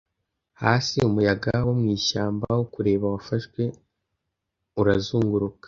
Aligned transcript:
Hasi 0.61 0.97
umuyaga 1.09 1.51
wo 1.65 1.73
mwishyamba 1.79 2.45
wo 2.57 2.65
kureba 2.73 3.05
wafashwe 3.13 3.61
urazunguruka, 4.81 5.57